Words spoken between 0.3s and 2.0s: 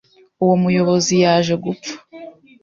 Uwo muyobozi yaje gupfa